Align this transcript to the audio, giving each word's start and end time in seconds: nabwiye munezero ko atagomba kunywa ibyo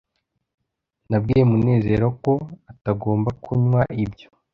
nabwiye 1.09 1.43
munezero 1.51 2.07
ko 2.23 2.33
atagomba 2.71 3.29
kunywa 3.43 3.81
ibyo 4.03 4.27